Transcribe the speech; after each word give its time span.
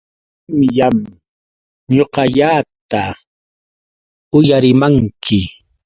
Qamllam 0.47 0.97
ñuqallata 1.95 3.03
uyarimanki. 4.37 5.41